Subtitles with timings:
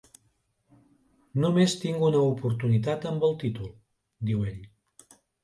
[1.43, 3.71] "Només tinc una oportunitat amb el títol",
[4.33, 4.67] diu ell.